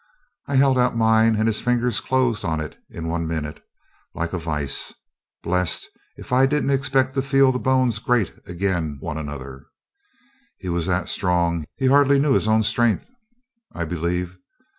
I 0.47 0.55
held 0.55 0.79
out 0.79 0.97
mine 0.97 1.35
and 1.35 1.45
his 1.45 1.61
fingers 1.61 1.99
closed 1.99 2.43
on 2.43 2.59
it 2.59 2.75
one 2.89 3.27
minute, 3.27 3.63
like 4.15 4.33
a 4.33 4.39
vice 4.39 4.95
blest 5.43 5.89
if 6.17 6.33
I 6.33 6.47
didn't 6.47 6.71
expect 6.71 7.13
to 7.13 7.21
feel 7.21 7.51
the 7.51 7.59
bones 7.59 7.99
grate 7.99 8.33
agin 8.47 8.97
one 8.99 9.19
another; 9.19 9.67
he 10.57 10.69
was 10.69 10.87
that 10.87 11.07
strong 11.07 11.65
he 11.75 11.85
hardly 11.85 12.17
knew 12.17 12.33
his 12.33 12.47
own 12.47 12.63
strength, 12.63 13.11
I 13.75 13.85
believe. 13.85 14.39